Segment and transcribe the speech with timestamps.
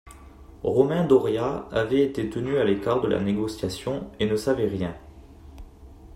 [0.63, 4.97] Romain Doria avait été tenu à l'écart de la négociation et ne savait rien.